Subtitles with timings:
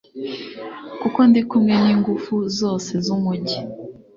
[1.01, 3.57] kuko ndi kumwe n'ingufu zose z'umugi